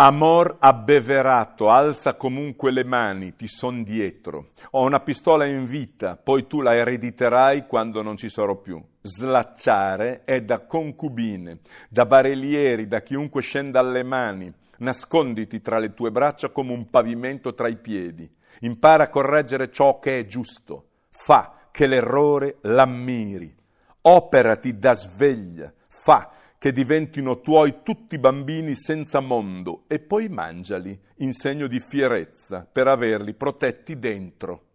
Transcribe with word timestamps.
Amor 0.00 0.58
abbeverato, 0.60 1.70
alza 1.70 2.14
comunque 2.14 2.70
le 2.70 2.84
mani, 2.84 3.34
ti 3.34 3.48
son 3.48 3.82
dietro. 3.82 4.50
Ho 4.70 4.84
una 4.84 5.00
pistola 5.00 5.44
in 5.44 5.66
vita, 5.66 6.16
poi 6.16 6.46
tu 6.46 6.60
la 6.60 6.76
erediterai 6.76 7.66
quando 7.66 8.00
non 8.00 8.16
ci 8.16 8.28
sarò 8.28 8.54
più. 8.54 8.80
Slacciare 9.00 10.22
è 10.22 10.40
da 10.42 10.60
concubine, 10.60 11.62
da 11.88 12.06
barellieri, 12.06 12.86
da 12.86 13.02
chiunque 13.02 13.42
scenda 13.42 13.80
alle 13.80 14.04
mani. 14.04 14.52
Nasconditi 14.76 15.60
tra 15.60 15.80
le 15.80 15.92
tue 15.94 16.12
braccia 16.12 16.50
come 16.50 16.70
un 16.70 16.88
pavimento 16.90 17.52
tra 17.54 17.66
i 17.66 17.76
piedi. 17.76 18.30
Impara 18.60 19.02
a 19.02 19.08
correggere 19.08 19.68
ciò 19.68 19.98
che 19.98 20.20
è 20.20 20.26
giusto. 20.26 20.90
Fa 21.10 21.54
che 21.72 21.88
l'errore 21.88 22.58
l'ammiri. 22.60 23.52
Operati 24.02 24.78
da 24.78 24.94
sveglia. 24.94 25.72
Fa 25.88 26.30
che 26.58 26.72
diventino 26.72 27.40
tuoi 27.40 27.82
tutti 27.82 28.16
i 28.16 28.18
bambini 28.18 28.74
senza 28.74 29.20
mondo 29.20 29.84
e 29.86 30.00
poi 30.00 30.28
mangiali 30.28 30.98
in 31.18 31.32
segno 31.32 31.68
di 31.68 31.78
fierezza 31.78 32.68
per 32.70 32.88
averli 32.88 33.32
protetti 33.32 33.98
dentro. 33.98 34.67